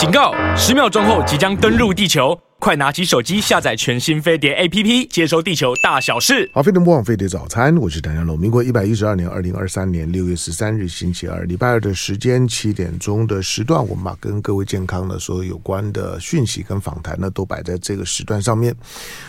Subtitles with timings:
[0.00, 0.32] 警告！
[0.56, 6.50] 十秒钟后即将登陆地球，快拿起手机下载全新飞碟 APP，接收地球大小事。
[6.54, 8.38] 好，飞碟播放飞碟早餐，我是谭家龙。
[8.40, 18.74] 民国一百一十二年二零二三年六月十三日星期二，礼拜二的时间七点钟的时段，我们把跟各位健康的所有有关的讯息跟访谈呢，都摆在这个时段上面。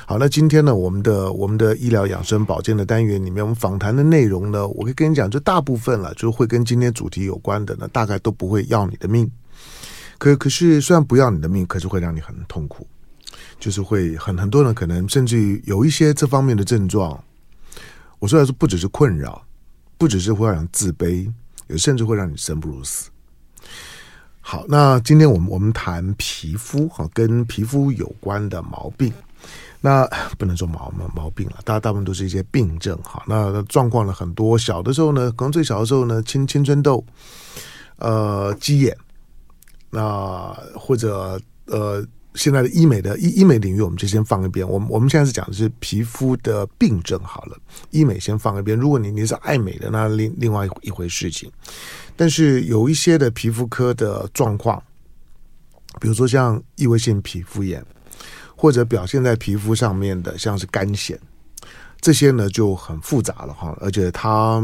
[0.05, 9.29] 好，那今天呢，我们的我们的医疗养生保健的单元里面，我们访谈的内容呢，我可以跟你讲，就大部分了，就会跟今天主题有关的呢，大概都不会要你的命。
[10.21, 12.85] 可可是，虽然不要你的命，可是会让你很痛苦，
[13.59, 17.19] 就是会很很多人可能甚至于有一些这方面的症状。
[18.19, 19.43] 我说的是，不只是困扰，
[19.97, 21.27] 不只是会让人自卑，
[21.69, 23.09] 有甚至会让你生不如死。
[24.41, 29.11] 好，那今天我们我们谈皮肤哈，跟皮肤有关的毛病。
[29.79, 30.07] 那
[30.37, 33.23] 不能说毛毛毛病了，大大部分都是一些病症哈。
[33.25, 37.03] 那状况呢很多，小的时候呢，可能最小的时候呢，青青春痘，
[37.95, 38.95] 呃，鸡眼。
[39.91, 44.67] 那或者呃，现在的医美的医医美领域，我们就先放一边。
[44.67, 47.57] 我们我们现在是讲的是皮肤的病症好了，
[47.89, 48.77] 医美先放一边。
[48.77, 51.51] 如果你你是爱美的，那另另外一回事情。
[52.15, 54.81] 但是有一些的皮肤科的状况，
[55.99, 57.85] 比如说像异位性皮肤炎，
[58.55, 61.17] 或者表现在皮肤上面的，像是干癣，
[61.99, 63.77] 这些呢就很复杂了哈。
[63.81, 64.63] 而且它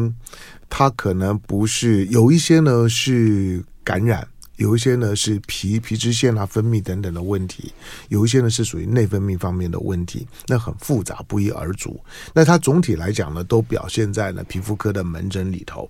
[0.70, 4.26] 它可能不是有一些呢是感染。
[4.58, 7.74] 有一些呢是皮皮脂腺啊分泌等等的问题，
[8.10, 12.00] 有一些呢是属于内分泌方面的问题，那很复杂，不一而足。
[12.34, 15.90] 那它总体来讲呢，都表现在了皮肤科的门诊里头。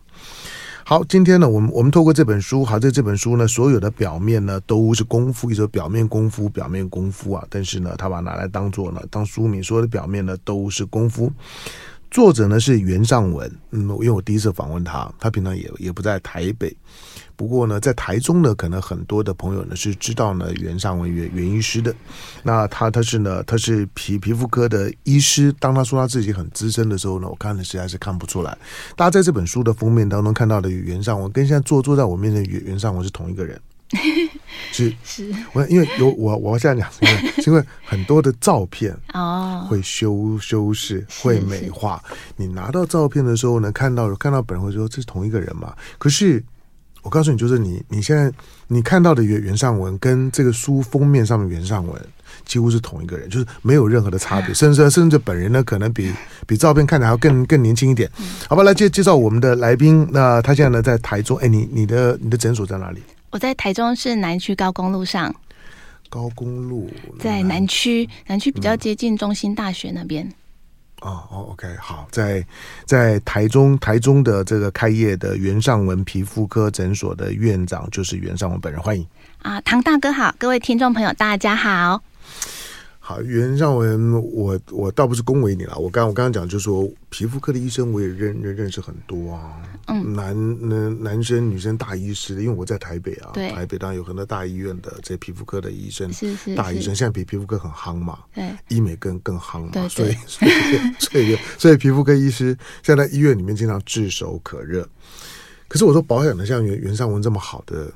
[0.83, 11.31] 好，今天呢，我们我们透过这本书，好，在这本书呢，所有的表面呢都是功夫，一说表面功夫，表面功夫啊，但是呢，他把拿来当做呢当书名，所有的表面呢都是功夫。
[12.09, 16.73] 作者呢是袁尚文，嗯，因为我第一次访问他，他平常也也不在台北。
[17.37, 21.93] 不过呢，在台中呢，可能很多的朋友呢是知道呢袁尚文袁袁医师的。
[22.41, 25.53] 那他他是呢，他是皮皮肤科的医师。
[25.59, 28.57] 当他说他自己很资深的时候呢，我看了实在是看不出来。
[28.95, 33.61] 大家在这本书的封面当中看到的袁尚文，跟现在坐坐在我面前的袁袁尚文是同一个人。
[34.73, 42.03] 是是，我因为有我我要这样讲，因为因为很多的照片 哦会修修饰会美化。
[42.35, 45.75] 你拿到照片的时候呢，看到看到本人会说这是同一个人嘛？
[45.99, 46.43] 可是。
[47.07, 48.29] 我告诉你，就是你你现在
[48.67, 51.95] 你看到的袁袁尚文跟这个书封面上面袁尚文
[52.43, 56.11] 几乎是同一个人，就是没有任何的差别，甚至甚至本人呢可能比
[56.45, 58.11] 比照片看起来还要更更年轻一点。
[58.49, 60.05] 好吧，来介介绍我们的来宾。
[60.11, 63.01] 那他现在呢在台中，哎，你你的你的诊所在哪里？
[63.29, 65.33] 我在台中市南区高公路上。
[66.09, 66.89] 高公路
[67.21, 70.25] 在南区，南区比较接近中心大学那边。
[70.25, 70.33] 嗯
[71.01, 72.45] 哦哦，OK，好，在
[72.85, 79.05] 在台中台中的这个开业的袁尚文皮肤科诊所的院长就是袁尚文本人，欢迎
[79.43, 82.01] 啊，唐大哥好，各位听众朋友大家好。
[83.07, 85.77] 好，袁尚文，我我倒不是恭维你了。
[85.77, 89.63] 我刚我刚刚讲，就是说皮肤科的医生，我也认认认识很多啊。
[89.85, 96.93] 嗯，男男男生女生大医师，因为我在台北啊，对，台北当然有很多大医院的这些皮肤科的医生，是是，是大医生。
[96.93, 100.51] 现在皮皮肤科很夯嘛，对，医美更更夯嘛，对对，所以所以
[100.99, 102.47] 所以 所以皮肤科医师
[102.83, 104.85] 现在在医院里面经常炙手可热。
[105.69, 107.89] 可是我说保养的像袁袁尚文这么好的。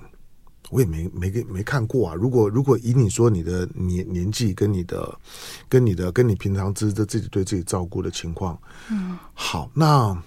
[0.71, 2.15] 我也没没给没看过啊。
[2.15, 5.13] 如果如果以你说你的年年纪跟你的
[5.69, 8.57] 跟你的跟你平常自自自己对自己照顾的情况，
[8.89, 10.17] 嗯，好，那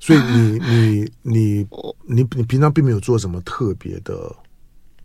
[0.00, 1.66] 所以你 你你
[2.06, 4.34] 你你平常并没有做什么特别的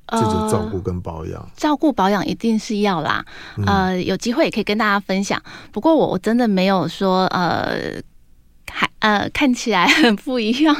[0.07, 1.39] 这种照顾跟保养。
[1.41, 3.23] 呃，照顾保养一定是要啦，
[3.65, 5.39] 呃，有机会也可以跟大家分享。
[5.71, 8.01] 不过我我真的没有说呃。
[8.71, 10.75] 还呃，看起来很 不一样，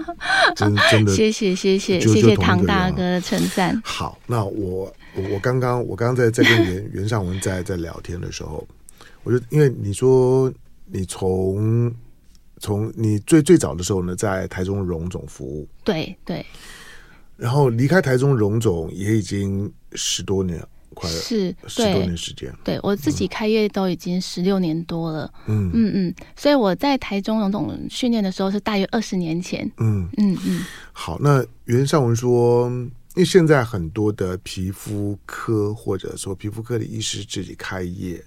[0.54, 3.80] 真真的，谢谢谢谢谢谢唐大哥的称赞。
[3.84, 4.94] 好，那我
[5.30, 8.66] 我刚刚我刚刚在在跟袁袁尚文在在聊天的时候，
[9.24, 10.52] 我就因为你说
[10.86, 11.92] 你从
[12.58, 16.44] 从你最最早的时候呢，在台中荣总服务，对对，
[17.36, 20.68] 然后离开台中荣总也已经十多年了。
[20.94, 25.70] 快是十多年时间，对，对我自己开业都已经十六年多了，嗯。
[25.74, 30.08] 嗯嗯，所以我在台中荣总训练的时候是大约二十年前，嗯。
[30.16, 30.64] 嗯嗯。
[30.92, 38.22] 好，那袁尚文说，因为现在很多的皮肤科或者说皮肤科的医师自己开业，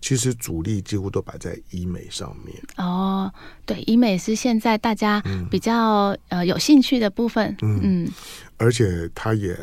[0.00, 2.56] 其实主力几乎都摆在医美上面。
[2.76, 3.32] 哦，
[3.66, 7.80] 对，医美是现在大家比较、嗯、呃有兴趣的部分，嗯。
[7.82, 8.08] 嗯，
[8.56, 9.56] 而且他也。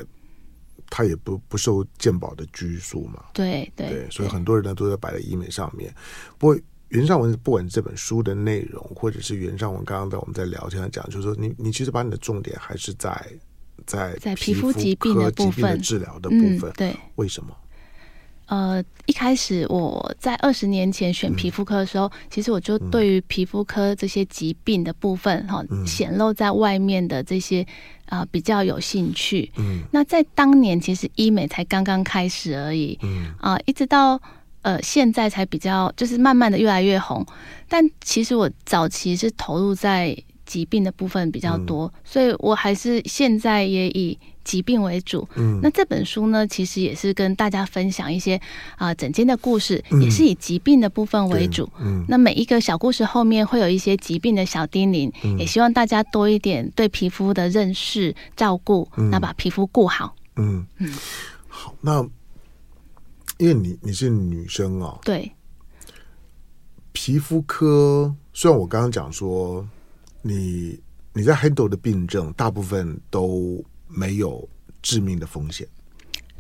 [0.90, 5.94] 他也不不受健保的拘束嘛，对对，对，所以很多人呢都在摆在医美上面。
[6.38, 6.60] 不过
[6.90, 13.12] 袁尚文不管这本书的内容，或者是袁尚文刚刚在我们在聊天讲，就是说你你其实把你的重点还是在
[13.86, 15.82] 在在皮肤疾病的部分。
[15.82, 17.56] 治疗的部分，嗯，对，为什么？
[18.48, 27.64] 呃，一开始我在二十年前选皮肤科的时候，嗯、其实我就对于皮肤科这些疾病的部分，哈、嗯，显露在外面的这些
[28.06, 29.52] 啊、呃、比较有兴趣。
[29.58, 32.98] 嗯，那在当年其实医美才刚刚开始而已。
[33.02, 34.22] 嗯啊、呃，一直到
[34.62, 37.26] 呃现在才比较，就是慢慢的越来越红。
[37.68, 40.16] 但其实我早期是投入在
[40.46, 44.18] 疾病的部分比较多，嗯、所以我还是现在也以。
[44.46, 48.40] 疾病为主，嗯，那这本书呢，其实也是跟大家分享一些
[48.76, 60.64] 啊整间的故事，嗯，也是以疾病的部分为主，嗯，那每一个小故事后面会有一些疾病的小叮咛，嗯，也希望大家多一点对皮肤的认识、照顾，那，嗯，把皮肤顾好，嗯。
[60.78, 60.94] 嗯，
[61.48, 62.08] 好，那
[63.40, 65.32] 因为你你是女生啊，对，
[66.92, 69.68] 皮肤科虽然我刚刚讲说
[70.26, 70.80] 你
[71.14, 73.64] 你在 handle 的病症大部分都。
[73.88, 74.50] 没有
[74.82, 75.66] 致命的风险。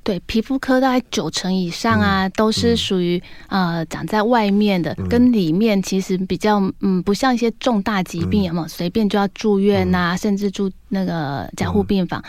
[0.04, 12.22] 对，皮肤科大概九成以上啊，嗯、都是属于、嗯、呃长在外面的，嗯、跟里面其实比较嗯，不像一些重大疾病，有没有随便就要住院呐、甚至住那个加护病房。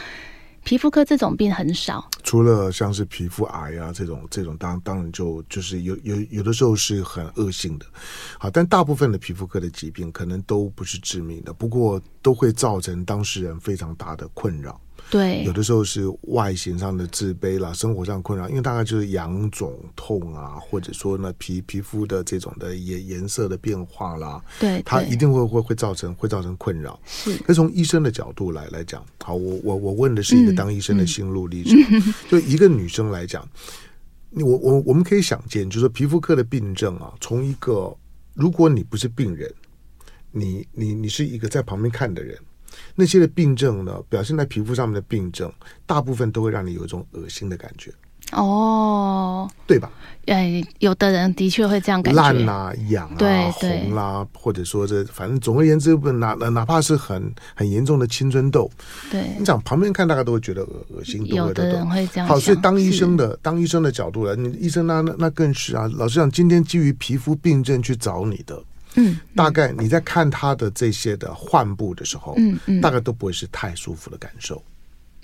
[0.66, 7.86] 皮肤科这种病很少，除了像是皮肤癌啊这种，这种当当然就就是有有有的时候是很恶性的，
[8.36, 14.80] 好，但大部分的皮肤科的疾病可能都不是致命的，不过都会造成当事人非常大的困扰。
[15.08, 26.98] 对，有的时候是外形上的自卑啦，生活上困扰，因为大概就是痒肿痛啊，或者说呢皮皮肤的这种的颜颜色的变化啦，对，它一定会会会造成会造成困扰。
[27.06, 31.76] 是，那从医生的角度来来讲，好，我我我问的是一个当医生的心路历程。
[32.28, 33.48] 就一个女生来讲，
[34.32, 37.96] 我我我们可以想见，就是说皮肤科的病症啊，从一个
[38.34, 39.52] 如果你不是病人，
[40.32, 42.36] 你你你是一个在旁边看的人。
[42.94, 45.52] 那些的病症呢，表现在皮肤上面的病症，
[45.84, 47.92] 大部分都会让你有一种恶心的感觉。
[48.32, 49.88] 哦，对吧？
[50.26, 58.68] 哎，有的人的确会这样感觉，烂啦、痒啊、对红啦，或者说这，反正总而言之，不哪哪怕是很很严重的青春痘，
[59.12, 61.24] 对，你讲旁边看，大家都会觉得恶恶心。
[61.26, 62.28] 有的人会这样。
[62.28, 65.88] 好，所以当医生的，当医生的角度来，你医生那那那更是啊。
[65.94, 68.60] 老实讲，今天基于皮肤病症去找你的。
[68.96, 74.62] 嗯，大概你在看他的这些的患部的时候，嗯嗯，大概都不会是太舒服的感受。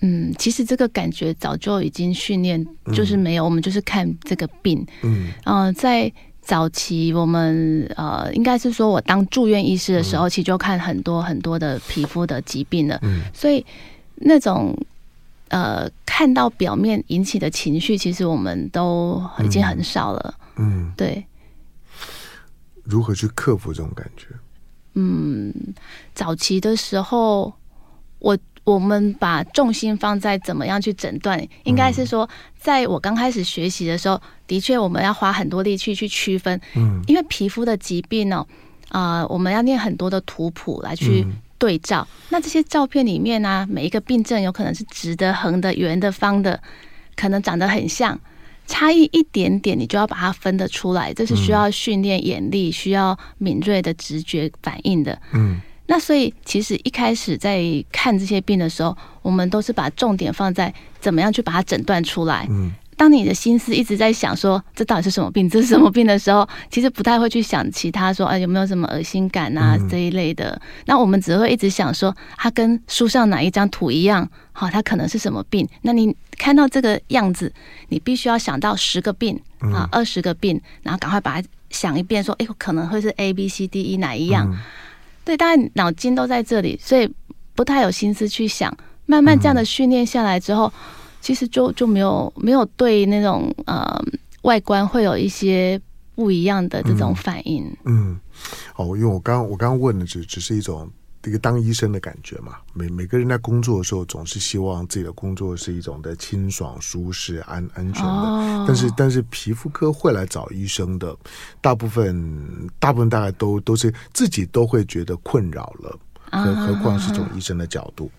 [0.02, 4.84] 嗯，其实这个感觉早就已经训练，就是没有，我们就是看这个病。
[5.02, 12.98] 嗯，呃，在早期我们呃，应该是说我当住院医师的时候，其实就看很多很多的皮肤的疾病了。
[13.02, 13.64] 嗯，所以
[14.16, 14.76] 那种
[15.48, 20.34] 呃，看到表面引起的情绪，其实我们都已经很少了。
[20.56, 21.24] 嗯，对。
[22.84, 24.26] 如何去克服这种感觉？
[24.94, 25.52] 嗯，
[26.14, 27.52] 早期的时候，
[28.18, 38.46] 我我们把重心放在怎么样去诊断，应该是说，在我刚开始学习的时候，的确我们要花很多力气去区分，嗯，因为皮肤的疾病呢，
[38.90, 41.26] 啊、呃，我们要念很多的图谱来去
[41.58, 46.60] 对照，嗯、那这些照片里面呢、啊，每一个病症有可能是直的、横的、圆的、方的，
[47.16, 48.20] 可能长得很像。
[48.66, 55.18] 差异一点点，你就要把它分得出来，这是需要训练眼力、需要敏锐的直觉反应的。
[55.32, 62.46] 嗯，那所以其实一开始在看这些病的时候，我们都是把重点放在怎么样去把它诊断出来。
[62.50, 62.72] 嗯。
[62.94, 70.60] 当你的心思一直在想说这到底是什么病，这是什么病的时候，其实不太会去想其他说，哎，有没有什么恶心感啊这一类的。
[70.84, 75.68] 那我们只会一直想说，它跟书上哪一张图一样，好，他可能是什么病？
[75.82, 77.52] 那你看到这个样子，
[77.88, 84.54] 你必须要想到十个病啊，二十个病，然后赶快把它想一遍，说，哎，可能会是 A B C D E 哪一样？
[85.24, 87.12] 对，大家脑筋都在这里，所以
[87.54, 88.76] 不太有心思去想。
[89.06, 90.72] 慢慢这样的训练下来之后。
[91.22, 94.04] 其实就就没有没有对那种呃
[94.42, 95.80] 外观会有一些
[96.16, 97.64] 不一样的这种反应。
[97.84, 98.20] 嗯，嗯，
[98.74, 100.90] 哦，因为我刚我刚刚问的只只是一种
[101.24, 102.56] 一个当医生的感觉嘛。
[102.72, 108.10] 每每个人在工作的时候，总是希望自己的工作是一种的清爽、舒适、安安全的。
[108.10, 111.16] 哦、但是但是皮肤科会来找医生的，
[111.60, 115.98] 大部分大部分大概都都是自己都会觉得困扰了。
[116.32, 118.10] 何何况是从医生的角度，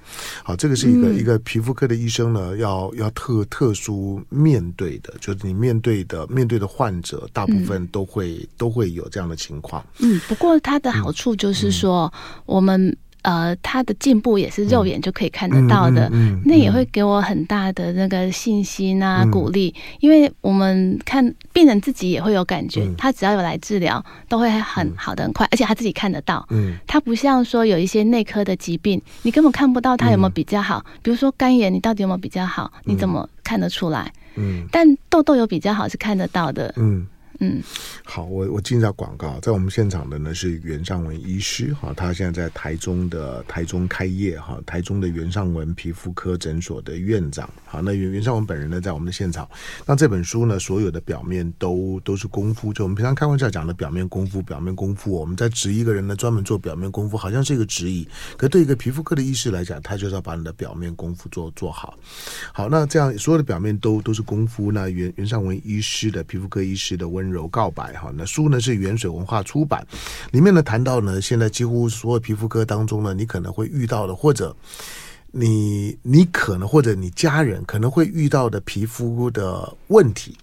[0.43, 9.83] 好，这个是一个、嗯、一个皮肤科的医生呢，要要特特殊面对的，就是你面对的面对的患者，大部分都会、嗯、都会有这样的情况。
[9.97, 19.73] 嗯，不过它的好处就是说，嗯、我们呃，他的进步也是肉眼就可以看得到的，嗯嗯嗯嗯、那也会给我很大的那个信心啊，嗯、鼓励。
[19.99, 26.45] 因为我们看病人自己也会有感觉，嗯、他只要有来治疗，都会很好的很快，而且他自己看得到。
[26.51, 30.83] 嗯，他不像说有一些内科的疾病，你根本看不到他有没有比较好。
[30.85, 32.71] 嗯、比如说肝炎，你到底有没有比较好？
[32.83, 34.11] 你怎么看得出来？
[34.35, 36.73] 嗯，但痘痘有比较好是看得到的。
[36.75, 37.07] 嗯。
[37.43, 37.61] 嗯，
[38.05, 47.49] 好，我我进一下广告，在我们现场的呢是袁尚文医师哈，他现在在台中的台中开业哈，台中的袁尚文皮肤科诊所的院长。
[47.65, 49.45] 好，那袁袁尚文本人呢在我们的现场。
[49.85, 55.11] 那这本书呢，所有的表面都都是功夫，就我们平常开玩笑讲的表面功夫，表面功夫。
[55.11, 58.07] 我们在指一个人呢，专门做表面功夫，好像是一个质疑。
[58.37, 61.97] 可对一个皮肤科的医师来讲，他就是要把你的表面功夫做做好。
[62.53, 64.71] 好，那这样所有的表面都都是功夫。
[64.71, 69.85] 那袁袁尚文医师的皮肤科医师的温柔柔告白哈，那书呢是原水文化出版，
[70.31, 74.55] 里面呢谈到呢，现在几乎所有皮肤科当中呢，你可能会遇到的，或者
[75.31, 80.37] 你你可能或者你家人可能会遇到的皮肤的问题。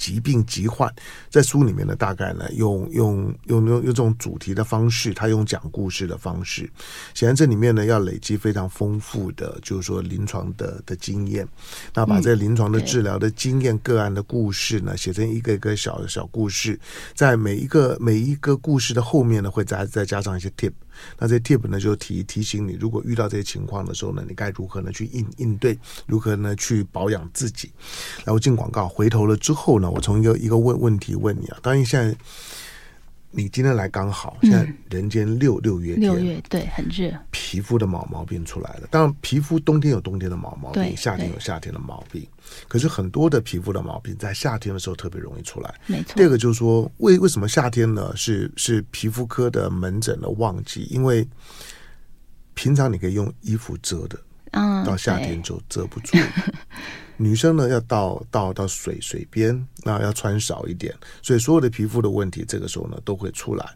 [0.00, 0.90] 疾病疾患，
[1.28, 6.68] 在书里面呢，大概呢用用用用用这种主题的方式，他用讲故事的方式，
[7.12, 11.46] 显然这里面呢要累积非常丰富的，就是说临床的的经验，
[11.92, 16.80] 那把这临床的治疗的经验、个案的故事呢，写成一个一个小小故事，
[17.14, 20.72] 在每一个每一个故事的后面呢，会再再加上一些 tip。
[21.18, 27.70] 那这 tip 呢，就提提醒你，如果遇到这些情况的时候呢，你该如何呢去应应对，如何呢去保养自己。
[28.24, 32.16] 然后进广告，回头了之后呢，我从一个一个问问题问你啊，当然现在。
[33.32, 38.88] 你今天来刚好，现在人间六、嗯、六月天，六月对，很热，皮肤的毛毛病出来了。
[38.90, 42.26] 当然，皮肤冬天有冬天的毛毛病，夏天有夏天的毛病。
[42.66, 45.72] 可是很多的皮肤的毛病在夏天的时候特别容易出来。
[45.86, 46.14] 没错。
[46.16, 48.12] 第二个就是说，为为什么夏天呢？
[48.16, 51.26] 是是皮肤科的门诊的旺季，因为
[52.54, 54.18] 平常你可以用衣服遮的，
[54.50, 56.18] 嗯，到夏天就遮不住。
[57.22, 63.70] 女生呢，要到到到水水边，那要穿少一点，所以所有的皮肤的问题，这个时候呢都会出来。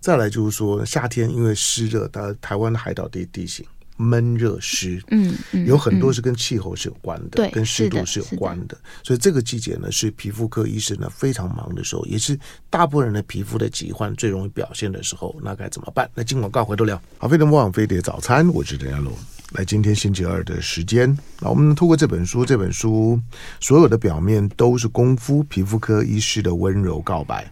[0.00, 3.66] 再来就是说，夏天因为湿热，它台湾的海岛地地形
[3.98, 8.74] 闷热湿，嗯，嗯，有很多是跟气候是有关的，对，跟湿度是有关的。
[9.02, 12.38] 所以这个季节呢，是皮肤科医生呢非常忙的时候，也是
[12.70, 15.36] 大部分人的皮肤的疾患最容易表现的时候。
[15.42, 16.10] 那该怎么办？
[16.14, 16.98] 那今晚告回头聊。
[17.18, 19.12] 好，飞碟魔网飞碟早餐，我是陈家龙。
[19.52, 23.18] 来，今天星期二的时间，那我们透过这本书，这本书
[23.60, 25.40] 所有的表面都是功夫。
[25.44, 27.48] 皮肤科医师的温柔告白。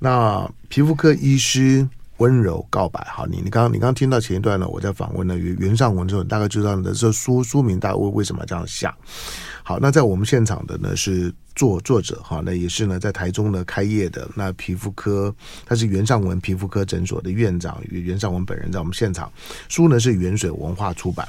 [0.00, 8.92] 那皮肤科医师温柔告白，好，你你刚你刚听到前一段呢，我在访问了袁袁尚文之后，大概知道你的这书书名大概为为什么这样想。
[9.62, 15.34] 好，那在我们现场的呢是作作者哈，那也是呢在台中呢开业的那皮肤科，
[15.64, 19.32] 他是袁尚文皮肤科诊所的院长，袁尚文本人在我们现场。
[19.68, 21.26] 书呢是原水文化出版。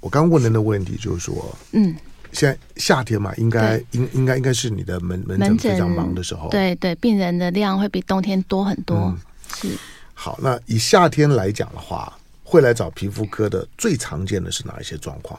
[0.00, 1.94] 我刚问的那个问题就是说，嗯，
[2.32, 8.96] 现在夏天嘛，应该应应该应该是你的门门诊非常忙的时候，对对，病人的量会比冬天多很多。
[8.96, 9.18] 嗯、
[9.54, 9.68] 是。
[10.14, 15.38] 好，那以夏天来讲的话，会来找皮肤科的最常见的是哪一些状况？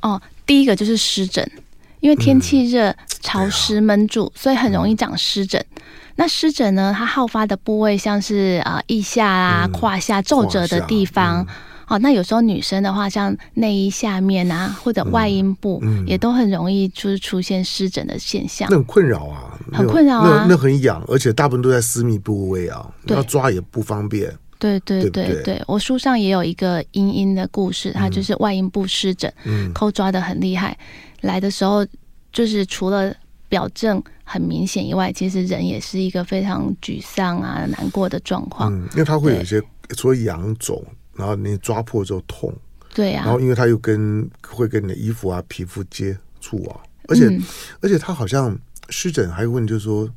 [0.00, 1.50] 哦，第一个就是湿疹，
[2.00, 5.64] 因为天气热、潮湿、闷住，所以很容易长湿疹。
[6.16, 11.46] 那湿疹呢，它好发的部位像是啊腋下啊、胯下皱褶的地方。
[11.86, 18.68] 哦，那有时候女生的话，像内衣下面啊，或者外阴部，也都很容易就是出现湿疹的现象。
[18.70, 24.30] 那很困扰啊，很困扰啊，那很痒，而且大部分都在私密部位啊，要抓也不方便。
[24.58, 30.76] 对对对对，对对对，我书上也有一个阴阴的故事，它就是外阴部湿疹，嗯，抠抓的很厉害。
[31.20, 31.86] 来的时候，
[32.32, 33.14] 就是除了
[33.48, 38.72] 表证很明显以外，其实人也是一个非常沮丧啊、难过的状况。
[38.72, 39.62] 嗯，因为它会有一些
[39.96, 40.84] 除了痒肿，
[41.14, 42.52] 然后你抓破之后痛，
[42.94, 47.42] 对呀、啊，然后因为它又跟会跟你的衣服啊、皮肤接触啊，而且、嗯、
[47.80, 48.58] 而且它好像
[48.88, 50.08] 湿疹还有问题就是说，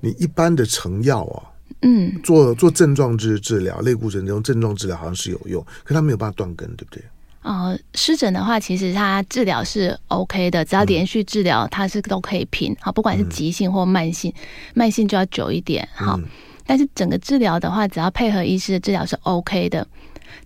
[0.00, 1.46] 你一般的成药啊。
[1.82, 7.02] 嗯，做做症状治治疗，类固醇这种症状治疗好像是有用，可它没有办法断根，对不对？
[7.42, 12.76] 哦、呃，湿疹的话，其实它治疗是 OK 的，只要连续治疗，它是都可以平。
[12.80, 14.42] 好，不管是急性或慢性，嗯、
[14.74, 15.88] 慢性就要久一点。
[15.94, 16.24] 好，嗯、
[16.66, 19.86] 但是整个治疗的话，只要配合医师的治疗是 OK 的。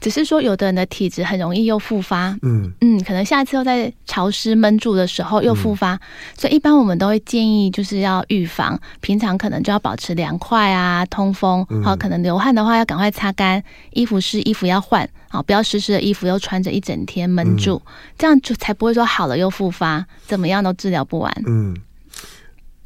[0.01, 2.73] 只是说，有的人的体质很容易又复发，嗯。
[2.81, 6.01] 嗯，可能下次又在潮湿闷住的时候又复发，嗯、
[6.37, 13.63] 所以一般我们都会建议就是要预防，平常可能就要保持凉快啊，通风，好、嗯，可能流汗的话要赶快擦干，
[13.93, 21.33] 衣服湿衣服要换，好，不要湿湿的衣服又穿着一整天闷住，嗯、这样就才不会说好了又复发，怎么样都治疗不完。
[21.47, 21.77] 嗯，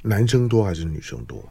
[0.02, 1.42] 男生多还是女生多？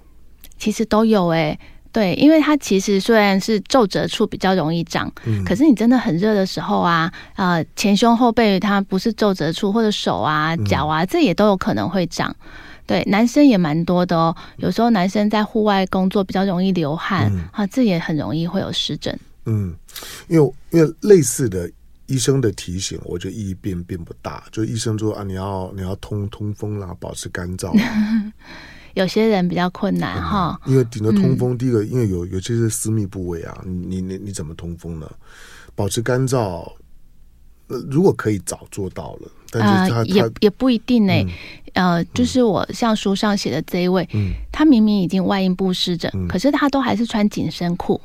[0.58, 1.60] 其实都有哎、欸。
[1.98, 12.36] 对，因为它其实虽然是皱褶处比较容易长，嗯，可是你真的很热的时候啊，呃，前胸后背它不是皱褶处，或者手啊、脚啊，这也都有可能会长。
[12.86, 14.36] 对，男生也蛮多的哦。
[14.58, 19.20] 有时候男生在户外工作比较容易流汗，嗯、啊，这也很容易会有湿疹。
[19.46, 19.74] 嗯，
[20.28, 21.68] 因为因为类似的
[22.06, 24.44] 医生的提醒，我觉得意义并并不大。
[24.52, 27.76] 就医生说啊，你要你要通通风啦，保持干燥。
[28.98, 35.08] 有些人比较困难哈，因为顶着通风，嗯、第一个因为有有些是私密部位啊，你你你怎么通风呢？
[35.76, 36.68] 保持干燥，
[37.68, 41.24] 呃，如果可以早做到了，但是他、呃、也也不一定呢、欸。
[41.74, 48.02] 嗯、呃，就是我像书上写的这一位，嗯，他明明已经外阴部湿疹，嗯、可是他都还是穿紧身裤。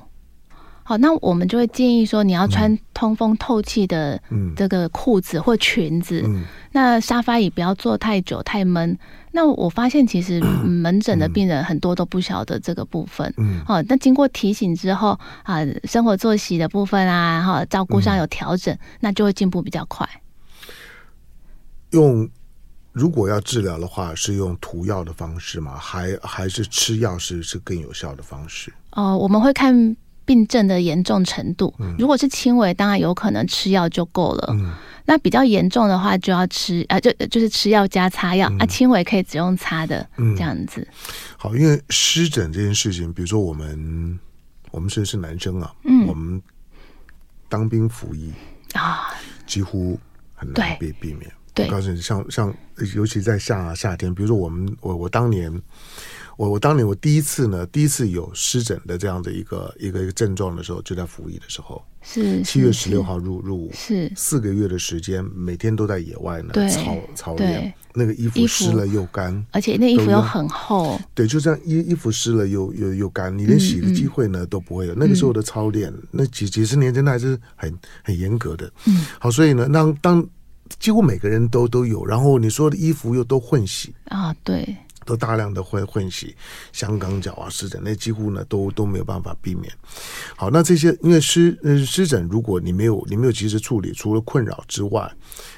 [0.84, 4.20] 好，那我们就会建议说，你要穿通风透气的
[4.56, 6.22] 这个裤子或裙子。
[6.26, 8.98] 嗯、那沙发也不要坐太久太闷。
[9.30, 13.32] 那我发现其实 门诊的病人很多都不晓得这个部分。
[13.36, 13.62] 嗯。
[13.68, 20.08] 哦，那经过提醒之后啊，生活作息的部分啊，哈，照顾上有调整，嗯、那就会进步比较快。
[21.90, 22.28] 用
[22.90, 25.76] 如果要治疗的话，是用涂药的方式吗？
[25.78, 28.72] 还还是吃药是是更有效的方式？
[28.90, 29.96] 哦，我们会看。
[30.32, 34.48] 病症的严重程度，如果是轻微，当然有可能吃药就够了。
[34.52, 34.72] 嗯、
[35.04, 38.64] 那比较严重的话，就要吃啊，就就是吃药加擦药、嗯、啊。
[38.64, 40.88] 轻微可以只用擦的，嗯、这样子。
[41.36, 44.18] 好，因为湿疹这件事情，比如说我们
[44.70, 46.40] 我们是是男生啊，嗯，我们
[47.50, 48.32] 当兵服役
[48.72, 49.10] 啊，
[49.46, 50.00] 几乎
[50.34, 51.30] 很难被避免。
[51.52, 52.54] 对，我告诉你，像像
[52.94, 55.52] 尤其在夏夏天，比如说我们我我当年。
[56.36, 64.10] 我我当年我第一次呢，第一次有湿疹的这样的一个一个一个症状的时候，就在服役的时候，是七月十六号入入伍，是。
[64.16, 74.94] 四个月的时间，每天都在野外呢操操练，那个衣服湿了又干，而且那衣服又很厚，对，就这样衣衣服湿了又又又干，你连洗的机会呢都不会有。
[74.94, 80.26] 那个时候的操练，那几几十年真的还是很很严格的，嗯，好，所以呢，当当
[80.78, 84.76] 几乎每个人都都有，然后你说的衣服又都混洗啊，对。
[85.04, 86.34] 都大量的混混洗，
[86.72, 89.72] 香港脚啊湿疹，那几乎呢都都没有办法避免。
[90.36, 95.10] 好，那这些因为湿呃湿疹，如果你没有你没有及时处理，除了困扰之外，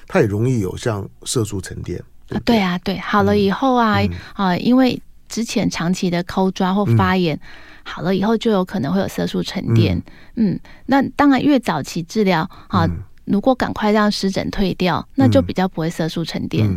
[0.07, 2.03] 它也容易有像色素沉淀。
[2.27, 7.41] 对，对，对啊，对，好了以后啊、嗯、啊，因为之前长期的抠抓或发炎，嗯、
[7.85, 9.97] 好了以后就有可能会有色素沉淀。
[10.37, 12.85] 嗯，嗯，那当然越早期治疗啊。
[12.85, 16.69] 嗯如果赶快让湿疹退掉，那就比较不会色素沉淀。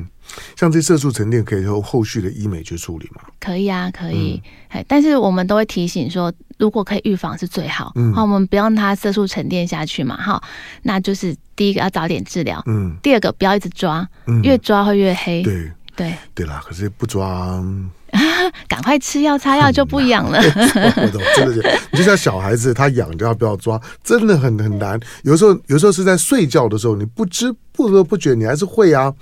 [0.56, 3.22] 像这色素沉淀可以用后续的医美去处理吗？
[3.40, 4.42] 可以啊，可以。
[4.70, 7.92] 嗯、但是我们都会提醒说，如果可以预防是最好。
[7.96, 10.18] 嗯，好，我们不要让它色素沉淀下去嘛。
[10.18, 10.42] 哈，
[10.84, 12.62] 那就是第一个要早点治疗。
[12.68, 15.42] 嗯，第二个不要一直抓，嗯、越抓会越黑。
[15.44, 17.64] 对对对啦，可是不抓。
[18.68, 20.40] 赶快吃药擦药就不痒了。
[20.98, 25.00] 我懂，真的是，你就像小孩子，他痒就要不要抓，真的很很难。
[25.24, 29.14] 有时候，有时候是在睡觉的时候，你不知不知不觉，你还是会啊。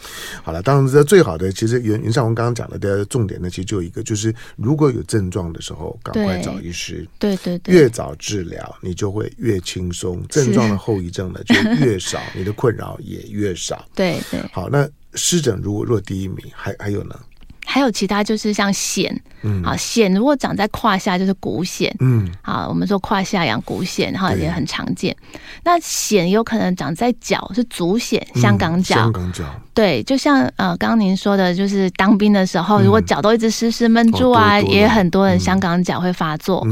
[0.43, 7.07] 好了，当然这最好的，其实袁袁劭文刚刚讲的的重点呢，其实就一个，就是如果有症状的时候，赶快找医师。
[7.19, 13.85] 对对对，越早治疗，你就会越轻松，症状的后遗症呢就越少，你的困扰也越少。
[13.95, 14.39] 对对。
[14.51, 17.15] 好，那湿疹如果落第一名，还还有呢？
[17.65, 25.15] 还有其他就是像癬，嗯，好，癬如果长在胯下就是股癬，嗯，好，我们说胯下养股癬，然后也很常见。
[25.63, 36.65] 那藓有可能长在脚，是足藓，香港脚，香港脚，对，就像呃，刚刚您说的，就是当兵的时候，如果脚都一直湿湿闷住啊，嗯、也很多人香港脚会发作。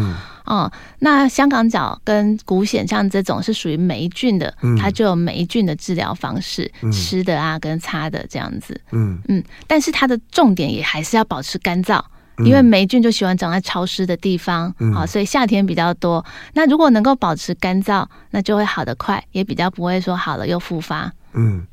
[0.45, 8.79] 哦，那香港脚跟股癣像这种是属于霉菌的，嗯、它就有霉菌的治疗方式，嗯、吃的啊跟擦的这样子。
[8.91, 12.03] 嗯嗯，但是它的重点也还是要保持干燥，
[12.37, 16.25] 嗯、因为霉菌就喜欢长在潮湿的地方，好、所以夏天比较多。
[16.53, 21.11] 那如果能够保持干燥，那就会好得快，也比较不会说好了又复发。
[21.33, 21.65] 嗯，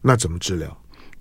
[0.00, 0.76] 那怎么治疗？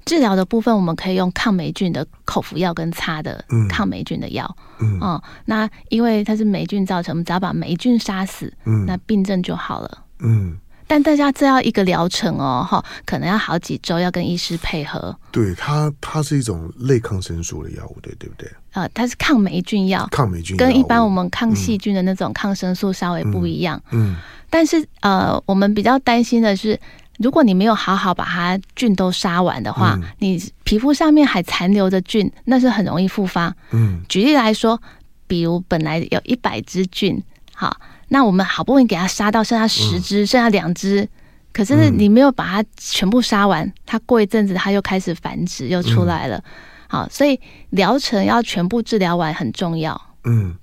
[0.10, 4.58] 治疗的部分，我们可以用抗霉菌的口服药跟擦的抗霉菌的药。
[4.80, 10.06] 嗯，哦，那因为它是霉菌造成，我们只要把霉菌杀死，嗯，那病症就好了。
[10.22, 15.15] 嗯，但大家这要一个疗程哦，哈，可能要好几周，要跟医师配合。
[15.32, 18.50] 对，它它是一种类抗生素的药物，对对不对？
[18.74, 23.80] 呃，它是抗霉菌药，抗霉菌跟一般我们抗细菌的那种抗生素稍微不一样。
[23.91, 24.15] 嗯，嗯，
[24.50, 26.80] 但是呃，我们比较担心的是。
[27.19, 33.53] 如果你没有好好把它菌都杀完的话，嗯、你皮肤上面还残留着菌，那是很容易复发。
[33.71, 34.82] 嗯，举例来说，
[35.27, 37.21] 比如本来有一百只菌，
[37.53, 37.75] 好，
[38.08, 41.08] 那我们好不容易给它杀到剩下十只，嗯、剩下两只，
[41.51, 46.38] 可是你没有把它全部杀完，它过一阵子它又开始繁殖，又出来了。
[46.38, 46.43] 嗯、
[46.88, 47.39] 好，所以
[47.71, 50.01] 疗程要全部治疗完很重要。
[50.23, 50.55] 嗯。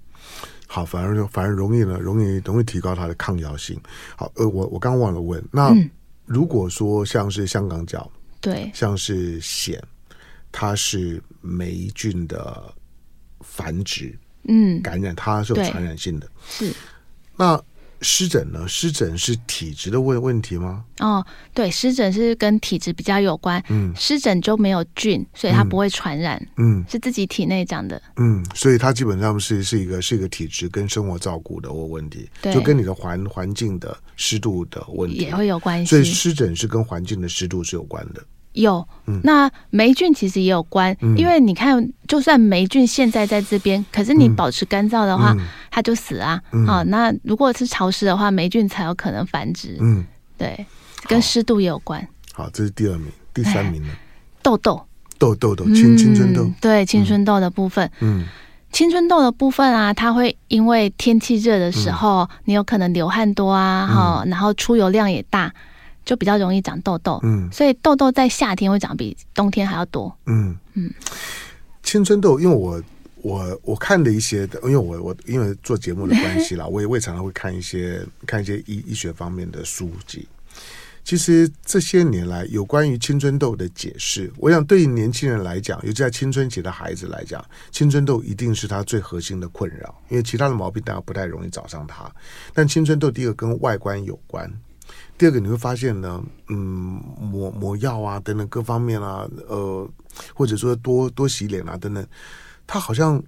[0.68, 3.78] 好，反而反而容易呢，容易容易提高它的抗药性。
[4.16, 5.88] 好，呃，我我刚忘了问，那、嗯、
[6.26, 8.10] 如果说像是香港脚，
[8.40, 9.80] 对，像是癣，
[10.52, 12.74] 它是霉菌的
[13.40, 16.74] 繁殖，嗯，感染它是有传染性的，是。
[17.36, 17.58] 那。
[18.02, 18.66] 湿疹呢？
[18.68, 20.84] 湿疹是体质的问问题吗？
[20.98, 23.62] 哦，对，湿疹是跟体质比较有关。
[23.68, 26.40] 嗯，湿疹就没有菌，所以它不会传染。
[26.56, 28.00] 嗯，是自己体内长的。
[28.16, 35.90] 嗯，所以它基本上是是一个是一个体质跟生活照顾的问题，对，就跟你的环环境的湿度的问题也会有关系。
[35.90, 38.22] 所以湿疹是跟环境的湿度是有关的。
[38.56, 38.86] 有，
[39.22, 46.40] 那霉菌其实也有关，嗯、因为你看，就算霉菌现在在这边，可是你保持干燥的话，嗯、它就死啊。
[46.66, 49.76] 好、那如果是潮湿的话，霉菌才有可能繁殖。
[49.80, 50.04] 嗯，
[50.38, 50.66] 对，
[51.06, 52.00] 跟湿度也有关
[52.32, 52.44] 好。
[52.44, 53.88] 好，这是第二名，第三名呢？
[54.42, 54.80] 痘痘，
[55.18, 56.54] 痘痘痘，青青春痘、嗯。
[56.60, 57.90] 对，青春痘的部分。
[58.00, 58.24] 嗯，
[58.72, 65.52] 青春痘的部分啊，它会因为天气热的时候，嗯、你有可能流汗多啊，哈、嗯，然后出油量也大。
[66.06, 70.90] 就比较容易长痘痘，嗯，所以痘痘在夏天会长比冬天还要多，嗯嗯。
[71.82, 72.82] 青春痘，因为我
[73.22, 80.26] 我我看的一些，因为我我因为做节目的关系啦， 我也我也常常会看一些看一些医医学方面的书籍。
[81.04, 92.10] 其实这些年来，有关于青春痘的解释，我想对于年轻人来讲，尤其在青春期的孩子来讲，青春痘一定是他最核心的困扰，因为其他的毛病大家不太容易找上他。
[92.52, 94.52] 但青春痘第一个跟外观有关。
[95.18, 99.88] 第二个你会发现呢，嗯，抹抹药啊等等各方面啊，呃，
[100.34, 102.06] 或者说多多洗脸啊等等，
[102.66, 103.22] 它好像。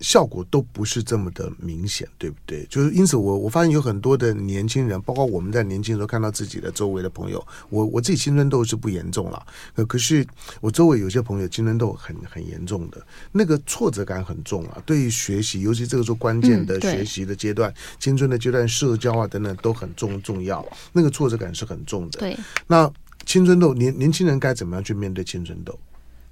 [0.00, 2.66] 效果都不是这么的明显，对不对？
[2.68, 10.26] 就是因此我，我我发现有很多的年轻人，包括我们在年轻的时候看到自己的周围的朋友，我我自己青春痘是不严重了，可可是
[10.60, 14.82] 我周围有些朋友青春痘很很严重的，那个挫折感很重啊。
[14.84, 22.18] 对于学习，尤其这个时候关键的学习的阶段，嗯、青春的阶段，社交啊等等都很重重要，那个挫折感是很重的。
[22.18, 22.90] 对，那
[23.24, 25.78] 青春痘年年轻人该怎么样去面对青春痘？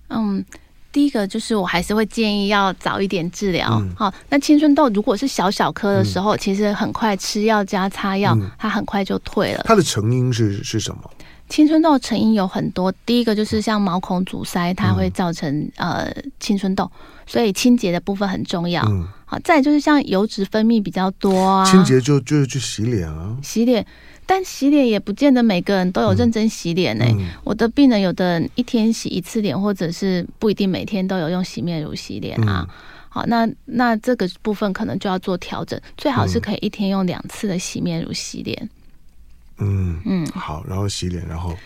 [0.08, 0.44] 嗯。
[0.92, 3.70] 第一个就是我还是会建议要早一点治疗。
[3.96, 9.62] 好、嗯，那青春痘如果是小小颗的时候，嗯、其实很快吃药加擦药，嗯、它很快就退了。
[9.64, 11.02] 它的成因是是什么？
[11.48, 16.90] 青春痘成因有很多，第一个就是像毛孔阻塞，它会造成、嗯、呃青春痘，
[17.26, 18.82] 所以清洁的部分很重要。
[18.86, 23.86] 嗯、好，再就是像油脂分泌比较多啊，清洁就就是去洗脸啊，洗脸。
[24.26, 27.12] 但洗脸也不见得每个人都有认真洗脸呢、欸。
[27.12, 32.66] 嗯、我的病人有的人一天洗一次脸，或者是不一定每天都有用洗面乳洗脸啊。
[32.68, 32.74] 嗯、
[33.08, 38.68] 好，那那这个部分可能就要做调整，最好是可以一天用两次的洗面乳洗脸。
[39.58, 41.56] 嗯嗯，好，然后洗脸，然后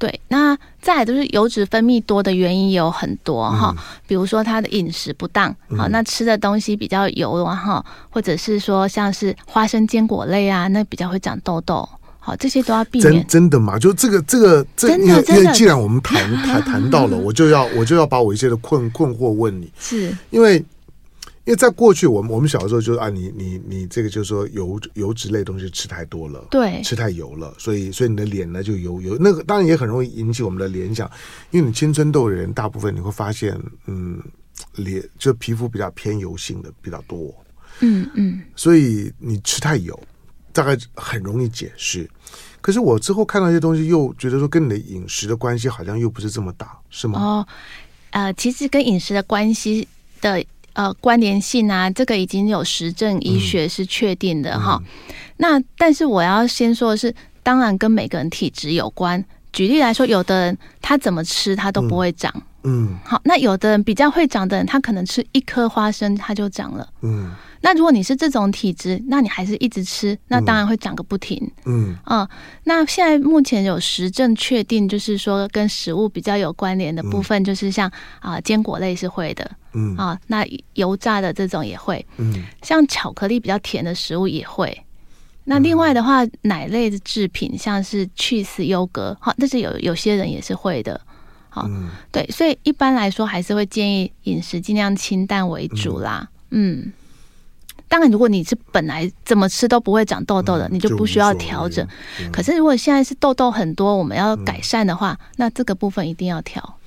[0.00, 11.86] 对，那再来就是油脂分泌多的原因也有很多哈，嗯、比如说他的饮食不当，好，那吃的东西比较油啊哈，或者是说像是花生坚果类啊，那比较会长痘痘。
[12.22, 13.12] 好，这些都要避免。
[13.12, 13.78] 真真的吗？
[13.78, 19.70] 就这个这个这，因为因为既然我们谈谈谈到了， 我就要我就要把我一些的困困惑问你。
[19.78, 20.62] 是因为
[21.50, 29.16] 因为在过去，我们我们小时候就是啊，你你你这个就是说油油脂类东西吃太多了，对，吃太油了，所以所以你的脸呢就油油。
[29.18, 31.10] 那个当然也很容易引起我们的联想，
[31.50, 34.22] 因为你青春痘的人大部分你会发现，嗯，
[34.76, 37.34] 脸就皮肤比较偏油性的比较多。
[37.80, 39.98] 嗯嗯，所以你吃太油。
[40.52, 42.10] 大概很容易解释，
[42.60, 47.20] 可是我之后看到一些东西，又觉得说跟你的饮食的关系好像又不是这么大，是吗？
[47.20, 47.46] 哦，
[48.10, 49.86] 呃，其实跟饮食的关系
[50.20, 54.82] 的呃关联性啊，这个已经有实证医学是确定的哈。
[55.36, 59.24] 那但是我要先说的是，当然跟每个人体质有关。
[59.52, 62.32] 举例来说，有的人他怎么吃他都不会长，
[62.64, 67.32] 嗯，好，那有的人比较会长的人，他可能吃一颗花生他就长了，嗯。
[67.62, 71.38] 那如果你是这种体质，那你还是一直吃，那当然会长个不停。
[71.66, 72.28] 嗯啊、呃，
[72.64, 77.86] 那现在目前有实证确定，就是说跟食物比较有关联的部分，就是像
[78.20, 79.50] 啊、呃、坚果类是会的。
[79.74, 82.04] 嗯啊、呃，那油炸的这种也会。
[82.16, 84.74] 嗯，像巧克力比较甜的食物也会。
[85.50, 91.00] 那另外的话，奶类的制品，像是 cheese 优格，好，但是有有些人也是会的。
[91.48, 96.30] 好，嗯、对，所以一般来说还是会建议饮食尽量清淡为主啦。
[96.50, 96.78] 嗯。
[96.78, 96.92] 嗯
[97.88, 101.84] 当然，如果你是本来怎么吃都不会长痘痘的，嗯、你就不需要调整。
[102.20, 106.78] 嗯、可是，如果现在是痘痘很多，我们要改善的话，嗯、那这个部分一定要调。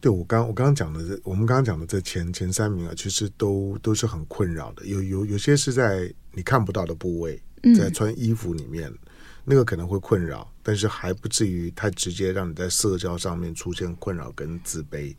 [0.00, 4.84] 对，我刚我刚刚讲的这，我们刚刚讲的这前前三名啊，其实都都是很困扰的。
[4.84, 7.40] 有有有些是在你看不到的部位，
[7.76, 8.98] 在穿衣服里面，嗯、
[9.44, 15.14] 那个可能会困扰，但是还不至于太直接让你在社交上面出现困扰跟自卑。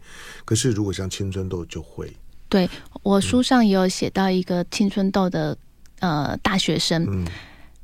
[0.46, 2.12] 可是，如果像青春痘就会。
[2.48, 2.68] 对，
[3.04, 5.56] 我书上也有写到一个青春痘的
[6.00, 7.24] 呃大学生，嗯，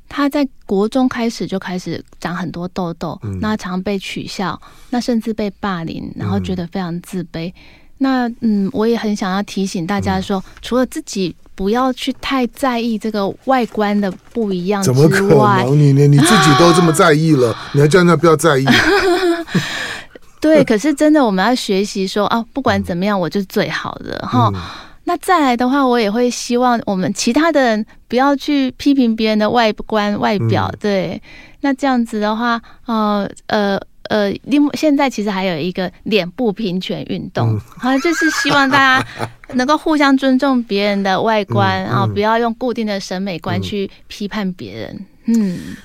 [0.08, 7.48] 他在国中开始就开始长很多痘痘，嗯，那常被取笑，那甚至被霸凌，然后觉得非常自卑。
[7.50, 7.54] 嗯，
[7.98, 15.76] 那嗯，我也很想要提醒大家说，嗯，除了自己不要去太在意这个外观的不一样，怎么可能？
[15.76, 18.64] 你你你自己都这么在意了， 你还叫人家不要在意？
[20.40, 24.50] 对，可是真的我们要学习说啊，不管怎么样，我就是最好的哈。
[24.54, 24.60] 嗯
[25.08, 30.68] 那再来的话，我也会希望我们其他的人不要去批评别人的外观、外表。
[30.80, 31.22] 对，
[31.60, 39.06] 那这样子的话，呃呃呃，另外现在其实还有一个脸部平权运动，好，就是希望大家
[39.54, 45.06] 能够互相尊重别人的外观，然后不要用固定的审美观去批判别人。
[45.26, 45.76] 嗯，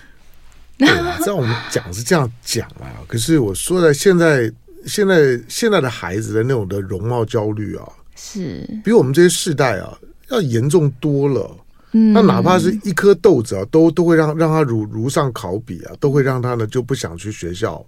[0.77, 0.87] 对，
[1.25, 4.51] 在我们讲是这样讲啊，可是我说的现在
[4.85, 7.83] 现在现在的孩子的那种的容貌焦虑啊。
[8.15, 9.97] 是比我们这些世代啊
[10.29, 11.49] 要严重多了。
[11.91, 17.85] 那哪怕是一颗豆子啊，都都会让让他如如上考妣啊，都会让他呢就不想去学校。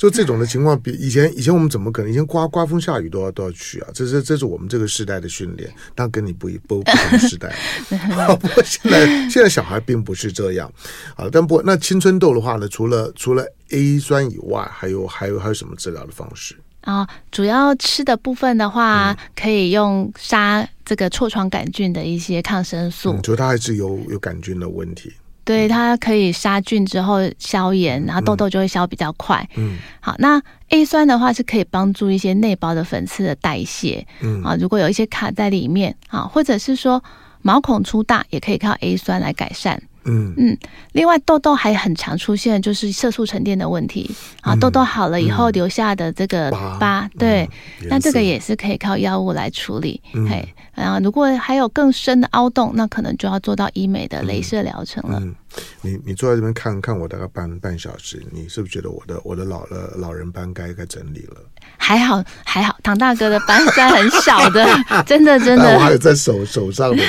[0.00, 2.10] 就这种的情况，比以前以前我们怎么可能？
[2.10, 3.88] 以前刮刮风下雨都要都要去啊。
[3.92, 7.54] 这是这是我们这个时代的训练，但跟你不一不不同 时代。
[8.40, 10.72] 不过现在现在小孩并不是这样
[11.16, 11.28] 啊。
[11.30, 16.56] 但不那青春痘的话呢，除了除了 A 酸以外，还有还有还有什么治疗的方式？
[16.80, 23.12] 啊、哦，主要吃的部分的话，嗯、可以用杀这个痤疮杆菌的一些抗生素。
[23.12, 25.12] 嗯，就它还是有有杆菌的问题。
[25.44, 29.48] 对，它可以杀菌之后消炎，然后痘痘就会消比较快。
[29.56, 34.06] 嗯，好，那 A 酸的话是可以帮助一些内包的粉刺的代谢。
[34.20, 37.02] 嗯，啊，如果有一些卡在里面啊，或者是说
[37.42, 39.82] 毛孔粗大，也可以靠 A 酸来改善。
[40.04, 40.34] 嗯。
[40.36, 40.56] 嗯，
[40.92, 44.10] 另外痘痘还很常出现，就是色素沉淀的问题。
[44.40, 44.54] 啊。
[44.56, 47.48] 痘痘好了以后留下的这个疤，对，
[47.88, 50.00] 那这个也是可以靠药物来处理。
[50.28, 55.22] 嘿，然后如果还有更深的凹洞，那可能就要做到医美的镭射疗程了。
[55.56, 61.36] 嗯，你你坐在这边看看我大概半半小时，你是不是觉得我的我的老了老人班该该整理了？
[61.76, 64.66] 还好还好，唐大哥的班在很小的，
[65.06, 65.74] 真 的真的。
[65.74, 67.02] 我还有在手手上的呢。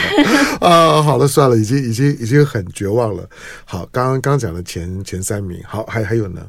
[0.67, 3.27] 啊，好了算了，已经已经已经很绝望了。
[3.65, 6.41] 好，刚刚刚讲的前前三名，好，还还有呢？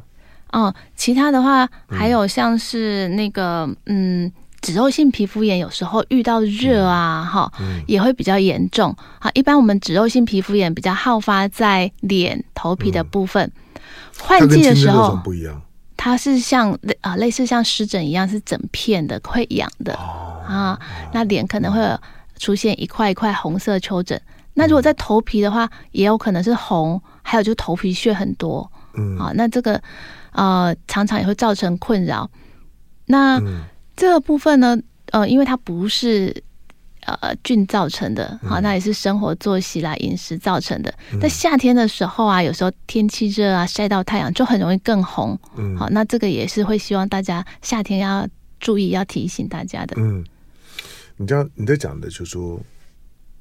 [0.53, 4.31] 哦，其他的话还有像是那个嗯，
[4.63, 8.97] 脂肉性皮肤炎，有时候遇到热啊，哈、嗯嗯，也会比较严重。
[9.19, 13.53] 好，一般我们脂肉性皮肤炎比较好发在脸、头皮的部分。
[14.19, 15.61] 换、嗯、季的时候不一样。
[15.97, 20.81] 它是像类啊，类似像湿疹一样，是整片的会痒的、哦、啊。
[21.13, 21.81] 那脸可能会
[22.39, 24.33] 出现一块一块红色丘疹、嗯。
[24.55, 28.71] 那如果在头皮的话，也有可能是红，还有就是头皮屑很多。
[28.95, 29.81] 嗯，啊，那这个
[30.33, 32.29] 呃，常常也会造成困扰。
[33.07, 33.63] 那、嗯、
[34.03, 34.77] 这个部分呢，
[35.13, 36.35] 呃，因为它不是。
[37.05, 40.95] 呃，菌造成的，好，那也是生活作息啦、饮食造成的。
[41.21, 45.37] 在、嗯、夏天的时候啊，有时候天气热啊，晒到太阳就很容易更红。
[45.57, 48.25] 嗯，好，那这个也是会希望大家夏天要
[48.61, 49.97] 注意，要提醒大家的。
[49.99, 50.25] 嗯，
[51.17, 52.61] 你这样你在讲的就是说，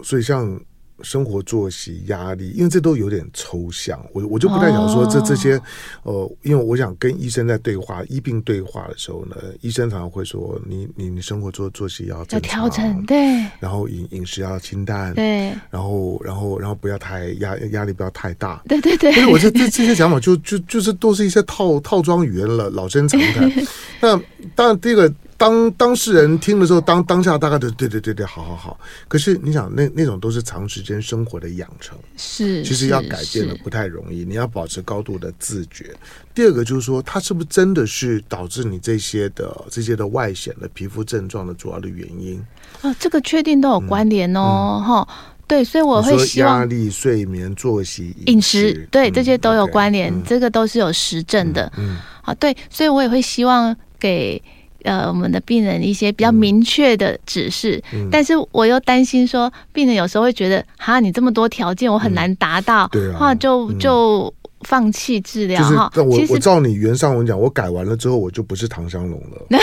[0.01, 0.59] 所以像。
[1.03, 5.61] 生活作息、压力，因为这都有点抽象，我我就不太想说这这些，
[6.03, 13.17] 呃，因为我想跟医生在对话、医病对话的时候呢，医生常常会说你你你生活作作息要，要调整，对，
[13.59, 23.51] 然后饮饮食要清淡，对，然后然后然后不要太压压力不要太大，对对对，所以我这这这些想法就就就是都是一些套套装语言了，老生常谈。
[24.01, 24.19] 那
[24.55, 25.11] 当然第一个。
[25.41, 28.79] 当当事人听的时候，当当下大概都对对对对，好好好。
[29.07, 34.23] 可是你想，那那种都是长时间生活的养成，是其实要改变的不太容易。
[34.23, 35.91] 你要保持高度的自觉。
[36.35, 42.39] 第二个就是说，它是不是真的是导致你这些的这些的外显的皮肤症状的主要的原因？
[42.83, 51.71] 哦，这个确定都有关联哦，哈、嗯嗯，对，所以我会希望压力、睡眠、作息、饮食，对、嗯、这些都有关联、嗯，这个都是有实证的。
[51.77, 54.39] 嗯，好，对，所以我也会希望给。
[54.83, 65.91] 呃，我们的病人一些比较明确的指示，嗯，但是我又担心说，病人有时候会觉得，哈，你这么多条件，我很难达到，嗯，对啊，就就放弃治疗哈。
[65.93, 69.47] 就是，我我照你原上文讲，我改完了之后，我就不是唐香龙了。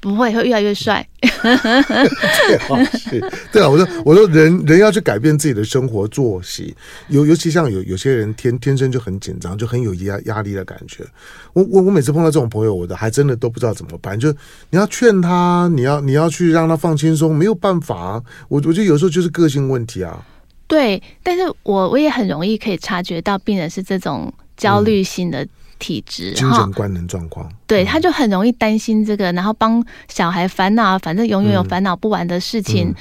[0.00, 1.06] 不会，会越来越帅。
[1.20, 3.20] 最好是，
[3.52, 6.74] 对啊，我说，我说人，人人要去改变自己的生活作息，
[7.08, 11.04] 尤尤其像有有些人天天生就很紧张，就很有压压力的感觉。
[11.52, 14.18] 我我我每次碰到这种朋友，我的还真的都不知道怎么办。
[14.18, 14.32] 就
[14.70, 18.22] 你要劝他，你要你要去让他放轻松，没有办法。
[18.48, 20.24] 我我觉得有时候就是个性问题啊。
[20.66, 25.46] 对，但是我我也很容易可以察觉到病人是这种焦虑性的。
[25.78, 32.88] 嗯体质、精神官能状况，对，他就很容易担心这个，然后帮小孩烦恼，反正永远有烦恼不完的事情。
[32.88, 32.90] 嗯。
[32.90, 32.94] 嗯、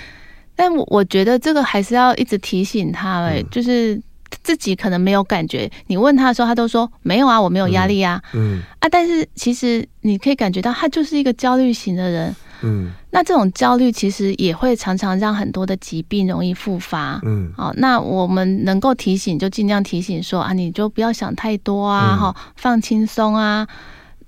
[0.55, 3.99] 但我我觉得这个还是要一直提醒他、欸，哎、嗯，就是
[4.43, 5.69] 自己可能没有感觉。
[5.87, 8.61] 你问他的时候，他都说没有啊，我没有压力啊，嗯，嗯。
[8.79, 12.35] 啊，但是其实你可以感觉到他就是一个焦虑型的人。
[12.61, 17.19] 嗯，那这种焦虑其实也会常常让很多的疾病容易复发。
[17.25, 23.67] 嗯，好，那我们能够提醒就尽量提醒说啊，你就不要想太多啊，哈、嗯，放轻松啊。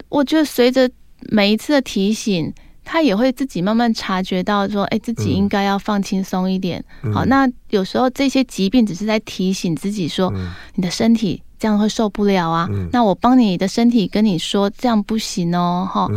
[0.10, 0.89] 我觉得随着
[1.30, 2.52] 每一次的提醒，
[2.84, 6.84] 他也会自己慢慢察觉到说，哎，自己应该要放轻松一点。
[7.04, 12.67] 嗯、好，那有时候这些疾病只是在提醒自己说，嗯、你的身体这样会受不了啊。
[12.71, 16.10] 嗯、那我帮你的身体跟你说，这样不行哦，哈。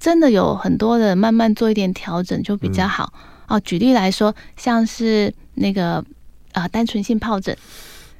[0.00, 3.12] 真的有很多的慢慢做一点调整就比较好、
[3.48, 3.60] 嗯、哦。
[3.60, 5.96] 举例来说，像是那个
[6.52, 7.54] 啊、呃，单纯性疱疹，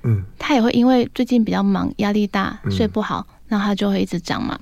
[0.03, 4.61] 嗯，他也会因为最近比较忙、压力大、睡不好，那他就会一直长嘛。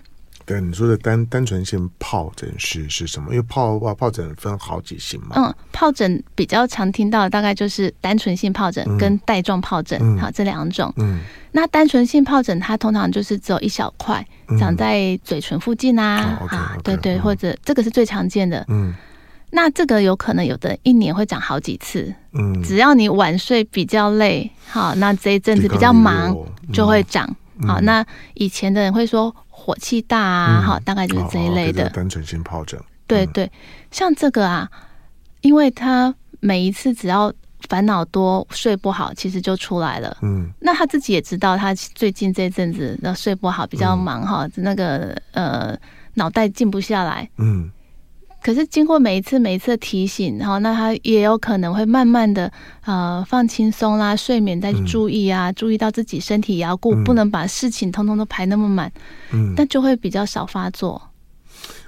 [0.49, 3.35] 对，你说的单单纯性疱疹是是什么？
[3.35, 5.33] 因为疱哇疱疹分好几型嘛。
[5.35, 10.91] 嗯，疱疹比较常听到的大概就是单纯性疱疹跟带状疱疹，嗯、好这两种。
[10.97, 11.21] 嗯，
[11.53, 14.27] 那单纯性疱疹它通常就是只有一小块，
[14.59, 18.65] 长在嘴唇附近啊，啊，对对，或者这个是最常见的。
[18.69, 18.95] 嗯，
[19.51, 22.11] 那这个有可能有的一年会长好几次。
[22.33, 26.35] 嗯，只要你晚睡比较累，好，那这一阵子比较忙
[26.73, 27.37] 就会长。
[27.63, 29.35] 嗯、好，那以前的人会说。
[29.61, 31.85] 火气大啊，好、嗯，大概就是这一类的。
[31.85, 32.81] 哦、单纯性疱疹。
[33.09, 33.51] 对对，
[33.91, 34.71] 像这个啊，
[35.41, 37.31] 因为他每一次只要
[37.69, 40.17] 烦恼多、睡不好，其实就出来了。
[40.23, 45.77] 嗯，那他自己也知道，他最近这阵子那睡不好，比较忙哈，嗯、那个呃
[46.15, 47.29] 脑袋静不下来。
[47.39, 47.69] 嗯。
[48.49, 52.51] 可是经过每一次每一次的提醒，然后那他也有可能会慢慢的
[52.87, 58.91] 呃放轻松啦，睡眠再去注意啊，嗯、注意到自己身体也要顾，嗯、不能把事情通通都排那么满，
[59.33, 60.99] 嗯，那就会比较少发作。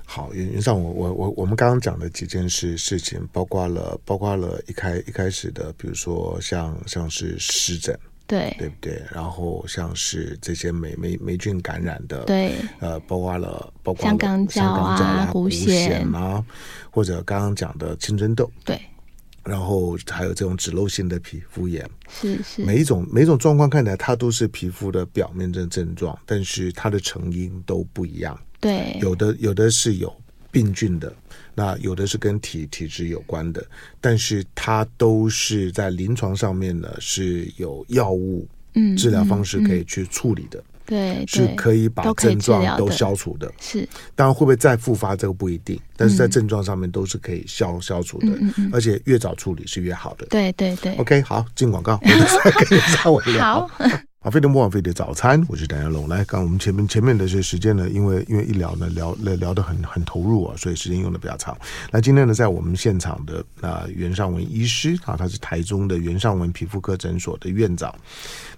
[0.04, 7.98] 好，原原上我我我我们刚刚讲的几件事事情，包括了包括了一开一开始的，比如说像像是湿疹。
[8.30, 9.02] 对，对不对？
[9.10, 16.44] 然后像是这些霉霉霉菌感染的，对，呃，包括了包括了香港脚啊、股癬啊，
[16.92, 18.80] 或者刚刚讲的青春痘，对，
[19.42, 30.14] 然后还有这种脂漏性的皮肤炎，是是，每一种每一种状况看起来它都是皮肤的表面的症状，但是它的成因都不一样，对，有的有的是有
[30.52, 31.12] 病菌的。
[31.54, 33.64] 那有的是跟体体质有关的，
[34.00, 43.88] 但是它都是在临床上面呢是有药物，嗯，治疗方式可以去处理的，嗯嗯、对，是可以把症状都消除的，是。
[44.14, 50.94] 当然会不会再复发这个不一定，但是在症状上面都是可以消消除的，嗯嗯、而且越早处理是越好的，对对对。
[50.96, 53.66] OK，好，进广告，我们再跟你稍微聊。
[53.66, 54.00] 好。
[54.22, 56.06] 好，飞碟莫网飞的早餐，我是谭家龙。
[56.06, 61.56] 来，刚我们前面前面的这些时间呢，因为因为一聊呢，聊聊聊得很很投入啊，所以时间用的比较长。
[61.90, 67.94] 那今天呢，在我们现场的啊，袁尚文医师啊，他是台中的袁尚文皮肤科诊所的院长。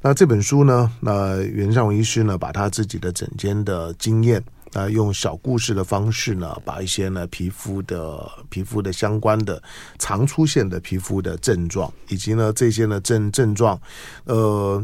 [0.01, 9.63] 那这本书呢，那袁尚文医师呢，把他自己的诊间的经验啊，用小故事的方式呢，把一些呢皮肤的皮肤的相关的
[10.01, 13.81] 常出现的皮肤的症状，以及呢这些呢症症状，
[14.25, 14.83] 呃。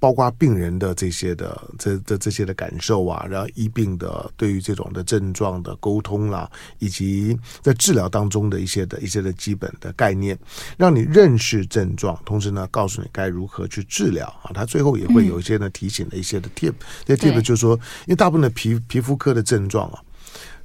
[0.00, 10.36] 包括病人的这些的这这这些的感受啊，然后医病的对于这种的症状的沟通啦、啊，以及在治疗当中的一些的一些的基本的概念，
[10.78, 14.50] 让你认识症状，同时呢，告诉你该如何去治疗啊。
[14.54, 16.72] 他最后也会有一些呢提醒的一些的 tip，
[17.04, 17.74] 这些 tip 就是说，
[18.06, 20.02] 因为大部分的皮皮肤科的症状啊。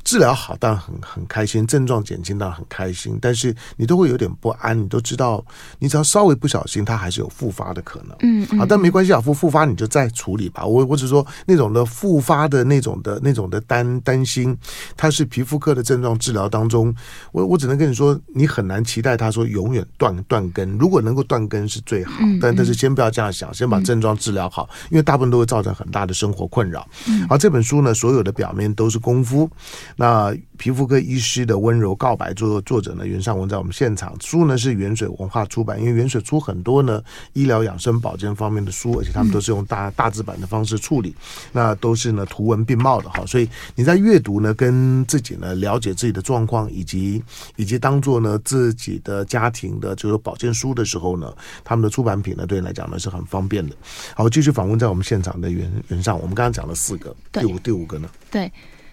[0.05, 4.79] 治疗好当然很很开心，症状减轻当然很开心，但是你都会有点不安。
[4.79, 5.43] 你都知道，
[5.79, 8.15] 你只要稍微不小心，它还是有复发的可能。
[8.19, 10.63] 嗯，嗯，好，但没关系啊，复复发你就再处理吧。
[10.63, 14.55] 我我只说那种的复发的那种的那种的担担心，
[14.95, 16.93] 它是皮肤科的症状治疗当中，
[17.31, 20.77] 我我只能跟你说，你很难期待他说永远断断根。
[20.77, 26.87] 如果能够断根是最好，但但是先不要这样想，先把症状治疗好，因为大部分都会造成很大的生活困扰。
[27.07, 29.49] 嗯，好，这本书呢，所有的表面都是功夫。
[29.95, 34.13] 那皮肤科医师的温柔告白，作作者呢，袁尚文在我们现场。
[34.21, 37.01] 书呢是原水文化出版，因为原水出很多呢
[37.33, 41.15] 医疗养生保健方面的书，而且他们都是用大大字版的方式处理，
[41.51, 43.25] 那都是呢图文并茂的哈。
[43.25, 47.23] 所以你在阅读呢，跟自己呢了解自己的状况，以及
[47.55, 53.75] 以及当做呢自己的家庭的就是保健书的时候呢，他们的出版品呢对你来讲呢是很方便的。
[54.15, 58.09] 好，继续访问在我们现场的袁袁尚，我们刚刚讲了四个，第五第五个呢？
[58.29, 58.45] 对，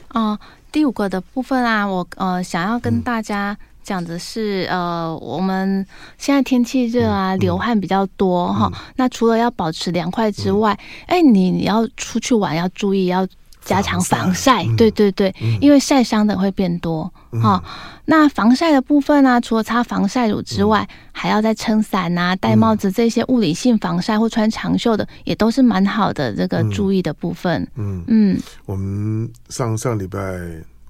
[0.09, 0.39] 啊、呃。
[0.73, 8.71] 第五个的部分啊，我呃想要跟大家讲的是，嗯、呃，我们现在天气热啊，嗯、流汗比较多哈。
[8.73, 10.73] 嗯、那除了要保持凉快之外，
[11.07, 13.29] 哎、嗯，你你要出去玩要注意，要
[13.65, 17.43] 加强防晒，嗯、对对对，嗯、因为晒伤的会变多哈、嗯。
[17.43, 17.63] 哦。
[18.05, 27.63] 那防晒的部分呢、啊，除了擦防晒乳之外，嗯、还要再撑伞啊、戴帽子这些物理性防晒，或穿长袖的，也都是蛮好的这个注意的部分。
[27.77, 28.05] 嗯。
[28.09, 30.19] 嗯，嗯我们上上礼拜，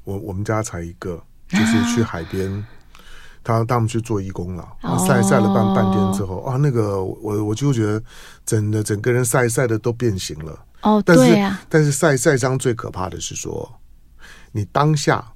[0.04, 2.50] 我我们家才一个，就是去海边。
[2.52, 2.64] 啊
[3.44, 4.64] 他他们去做义工了，
[5.04, 8.00] 晒晒了半半天之后啊，那个我我就觉得
[8.46, 10.56] 整的整个人晒晒的都变形了。
[10.82, 13.80] 哦，但是但是晒晒伤最可怕的是说，
[14.52, 15.31] 你当下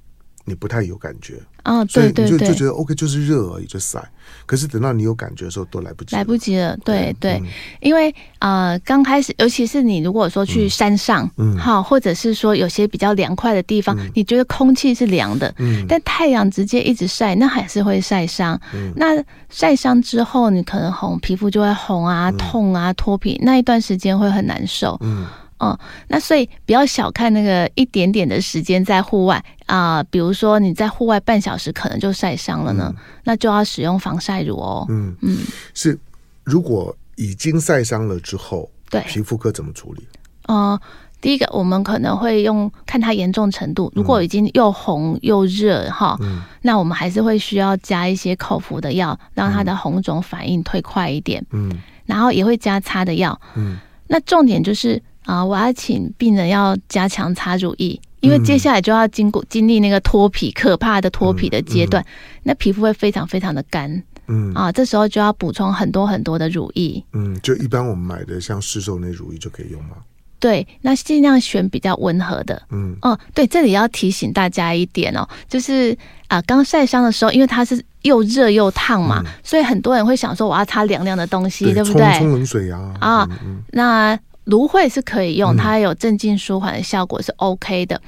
[0.47, 1.39] 你不太有感觉。
[1.65, 4.01] 哦，对对就就觉得 OK，就是热而已，就晒。
[4.45, 6.77] 可是等到你有感觉的时候，都来不及，来不及了。
[6.77, 7.47] 对对，嗯、
[7.81, 18.57] 因为呃，刚开始，尤其是你如果说去山上，嗯，好，或者是说有些比较凉快的地方，嗯、你觉得空气是凉的，嗯，但太阳直接一直晒，那还是会晒伤。
[18.73, 24.97] 嗯，那晒伤之后，你可能红皮肤就会红啊、痛啊、脱皮，那一段时间会很难受。
[25.01, 25.25] 嗯。
[25.59, 25.77] 哦，
[26.07, 34.85] 那所以不要小看那个一点点的时间在户外啊、呃，比如说你在户外半小时，可能就晒伤了呢，嗯、那就要使用防晒乳哦。
[34.89, 35.37] 嗯嗯，嗯
[35.73, 35.97] 是，
[36.43, 40.07] 如果已经晒伤了之后，对皮肤科怎么处理？
[40.43, 40.79] 呃，
[41.19, 51.43] 第一个我们可能会用看它严重程度，如果已经又红又热哈，嗯、那我们还是会需要加一些口服的药，让它的红肿反应退快一点。
[51.49, 51.71] 嗯，
[52.05, 53.41] 然后也会加擦的药。
[53.55, 55.01] 嗯，那重点就是。
[55.27, 69.97] 啊，我要请病人要加强擦乳液，因为接下来就要经过经历那个脱皮可怕的脱皮的阶段，嗯嗯、那皮肤会非常非常的干，嗯啊，这时候就要补充很多很多的乳液，嗯，就一般我们买的像市售那乳液就可以用吗？
[70.39, 75.93] 对，那尽量选比较温和的，嗯哦，对，这里要提醒大家一点哦，就是
[76.29, 82.17] 啊，刚晒伤的时候，因为它是又热又烫嘛，嗯、所以很多人会想说我要擦凉凉的东西，对，对不对？
[82.17, 83.29] 冲冷水啊，啊，
[83.71, 84.17] 那。
[84.47, 87.95] 芦荟是可以用，它有镇静舒缓的效果，是 OK 的。
[87.97, 88.01] 嗯、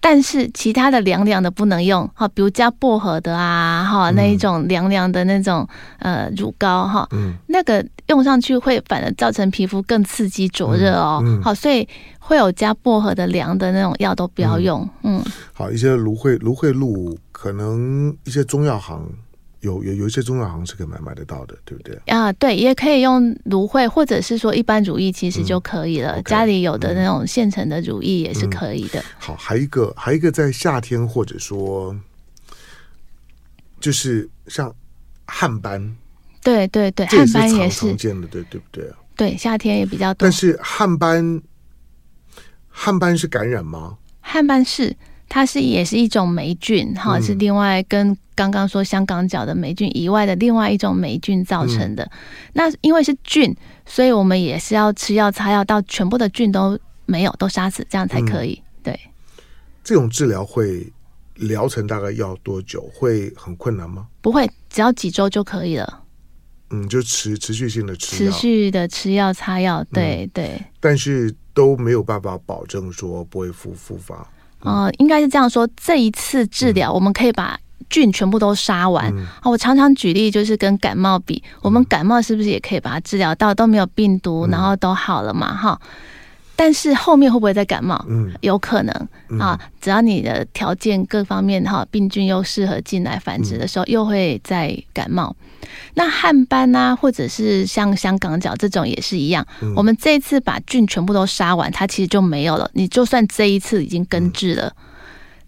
[0.00, 5.68] 但是其他的凉凉的不能用，哈，比如加薄荷的啊，哈，那一种凉凉的那种
[5.98, 11.86] 呃乳膏哈，嗯，那个用上去会反而造成皮肤更刺激灼热哦，嗯嗯、好，所以
[12.18, 15.18] 会有加薄荷的凉的那种药都不要用，嗯。
[15.18, 19.04] 嗯好，一些芦荟芦荟露，可能一些中药行。
[19.62, 21.96] 有有有一些中药行是可以买买得到的，对不对？
[22.06, 26.20] 啊，对，也可以用芦荟，或者是说一般乳液，其实就可以了。
[26.22, 28.98] 家里有的那种现成的乳液也是可以的。
[29.00, 31.96] 嗯、好，还有一个，还有一个在夏天，或者说
[33.80, 34.74] 就是像
[35.26, 35.96] 汗斑，
[36.42, 38.92] 对对对，汗斑也是常见的，对对不对？
[39.16, 40.26] 对，夏天也比较多。
[40.26, 41.40] 但是汗斑，
[42.68, 43.96] 汗斑是感染吗？
[44.20, 44.96] 汗斑是。
[45.34, 52.04] 它是也是一种霉菌，哈，是另外跟刚刚说香港脚的霉菌以外的另外一种霉菌造成的。
[52.04, 52.10] 嗯、
[52.52, 53.56] 那因为是菌，
[53.86, 58.62] 所以我们也是要吃药擦药，到全部的菌都没有，都杀死，这样才可以。
[58.62, 59.00] 嗯、对，
[59.82, 60.86] 这种治疗会
[61.36, 62.86] 疗程大概要多久？
[62.92, 64.06] 会很困难吗？
[64.20, 66.02] 不会，只要几周就可以了。
[66.68, 70.62] 嗯，就持持续性的吃，持续的吃药擦药，对、嗯、对。
[70.78, 74.30] 但是都没有办法保证说不会复复发。
[74.62, 77.58] 呃，应该是这样说，这一次治疗我们可以把
[77.90, 79.12] 菌全部都杀完。
[79.16, 85.54] 嗯、我常常举例，就是跟感冒比，嗯、我们感冒是不是也可以把它治疗到都没有病毒，嗯、然后都好了嘛？
[85.54, 85.78] 哈。
[86.54, 88.04] 但是后面会不会再感冒？
[88.08, 89.08] 嗯，有可能
[89.40, 89.58] 啊。
[89.80, 95.34] 只要你的条件各方面哈，病菌又适合进来繁殖的时候，又会再感冒。
[95.94, 99.44] 那汗斑啊，或者是像香港脚这种也是一样。
[99.74, 102.70] 我们这一次把菌全部都杀完，它其实就没有了。
[102.74, 104.72] 你就算这一次已经根治了，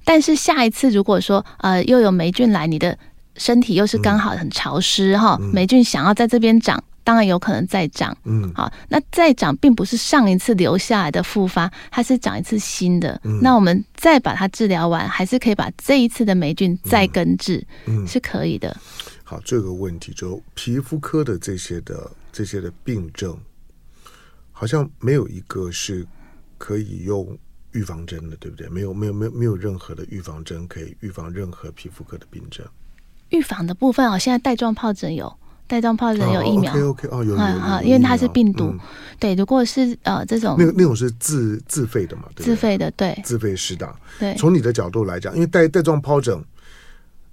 [0.04, 2.98] 但是下一次如果说呃又有霉菌来，你的
[3.36, 6.82] 身体又是刚好很潮湿哈，霉菌想要在这边长。
[7.04, 13.20] 当然有可能再长，嗯，好，那再长并不是上一次留下来的复发，它是长一次新的。
[13.24, 18.74] 嗯，那我们再把它治疗完，还是可以把这一次的霉菌再根治，嗯，是可以的。
[19.22, 23.38] 好，这个问题就皮肤科的这些的这些的病症，
[24.50, 26.06] 好像没有一个是
[26.56, 27.36] 可以用
[27.72, 28.66] 预防针的，对不对？
[28.70, 32.66] 没有，没有，没有，没有任何的预防针可以预防任何皮肤科的病症。
[33.28, 35.34] 预防的部分哦，现在带状疱疹有。
[35.66, 38.74] 带状疱疹有疫苗，OK OK 哦，有有有，因为它是病毒，
[39.18, 39.34] 对。
[39.34, 42.24] 如果是呃这种，那那种是自自费的嘛？
[42.34, 43.94] 对自费的，对，自费施打。
[44.18, 46.38] 对，从你的角度来讲，因为带带状疱疹，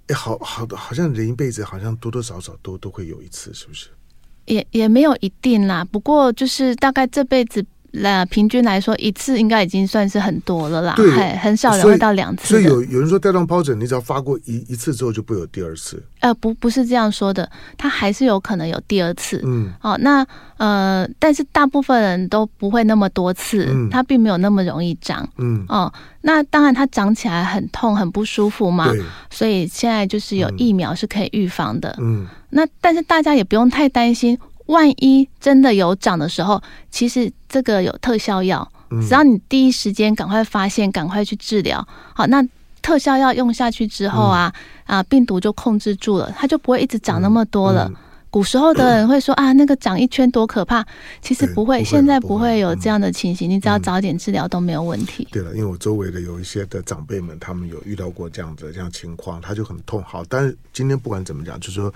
[0.06, 3.88] 哎，好好的，好像人一辈子好像多多少少都都会有一次，是不是？
[4.46, 7.64] 也也没有一定啦，不过就是大概这辈子
[7.94, 10.94] 那平均来说，一次应该已经算是很多了啦。
[10.96, 12.48] 对，很少人会到两次。
[12.48, 16.02] 所以有有人说带状疱疹，你只要发过一一次之后就不会有第二次。
[16.20, 19.42] 呃，不，不是这样说的，它还是有可能有第二次。
[19.44, 20.26] 嗯，哦，那
[20.56, 25.28] 呃，但是大部分人都不会那么多次，嗯、它并没有那么容易长。
[25.36, 28.90] 嗯，哦，那当然它长起来很痛很不舒服嘛。
[28.90, 29.02] 对。
[29.30, 31.94] 所以现在就是有疫苗是可以预防的。
[32.00, 32.26] 嗯。
[32.50, 34.38] 那但是大家也不用太担心。
[34.66, 38.66] 万一真的有长的时候，其实这个有特效药，
[39.02, 42.42] 只要你第一时间赶快发现，赶快去治疗，好，那
[42.80, 44.50] 特效药用下去之后啊，
[44.86, 47.86] 嗯、啊，病毒就控制住了，它就不会一直长那么多了。
[47.90, 47.96] 嗯嗯、
[48.30, 50.82] 古时候的人会说啊，那个长一圈多可怕，
[51.20, 55.28] 其实不会，现在不会有这样的情形，嗯、你只要早点治疗都没有问题。
[55.30, 60.02] 对了，因为我周围的有一些的长辈们，他们有遇到过这样子这样情况，他就很痛。
[60.02, 61.92] 好，但是今天不管怎么讲，就是说。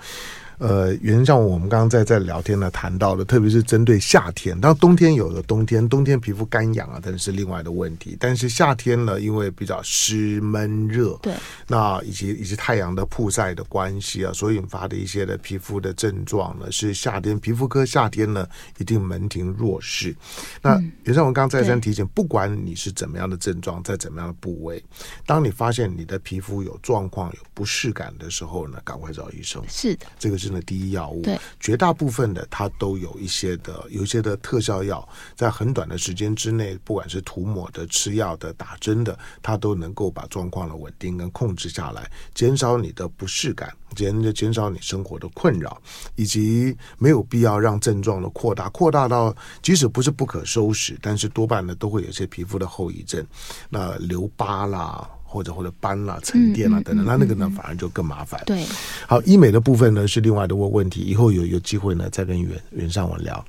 [0.59, 8.17] 呃，原像我们刚刚在在聊天呢谈到的，特别是针对夏天，当然冬天有的冬天，冬天皮肤干痒啊，但是另外的问题。
[8.19, 11.31] 但是夏天呢，因为比较湿闷热，对，
[11.67, 18.47] 那以及以及太阳的曝晒的关系啊，所引发的一些的皮肤的症状呢，是夏天皮肤科夏天呢
[18.79, 20.15] 一定门庭若市。
[20.59, 24.83] 那原像我刚再三提醒，不管你是怎么样的症状，在怎么样的部位，
[25.23, 29.61] 当你发现你的皮肤有状况、有不适感的时候呢，赶快找医生。
[29.69, 30.46] 是的，这个是。
[30.53, 45.81] 的第一药物，对，绝大部分的它都有一些的，有一些的特效药，在很短的时间之内，不管是涂抹的、吃药的、打针的，它都能够把状况的稳定跟控制下来，减少你的不适感，减减少你生活的困扰，
[46.15, 53.25] 以及没有必要让症状的扩大，扩大到即使不是不可收拾，但是多半呢都会有些皮肤的后遗症，
[53.69, 55.09] 那留疤啦。
[55.27, 58.41] 或者或者斑啦、沉淀啦等等，那、那个呢反而就更麻烦。
[58.45, 58.65] 对，
[59.05, 63.45] 好，医美的部分呢是另外的问问题，以后有有机会呢再跟袁袁尚文聊。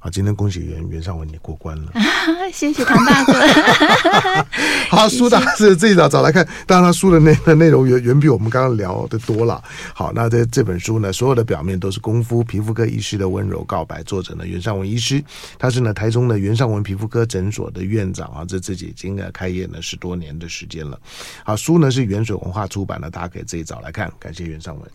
[0.00, 1.92] 好，今天恭喜袁袁尚文你过关了，
[2.52, 3.32] 谢谢唐大哥。
[4.88, 9.62] 好，书大是这一早早来看，当然他书的内的 内容远远比我们刚刚聊的多了。
[9.92, 15.22] 好，那这这本书呢，所有的表面都是功夫皮肤科医师的温柔告白，作者呢袁尚文医师，
[15.58, 20.98] 他是呢台中的袁尚文皮肤科诊所的院长啊，这自己已经呢开业呢十多年的时间了。
[21.44, 24.88] 好，书呢是原水文化出版的，大家可以自己找来看，感谢袁尚文。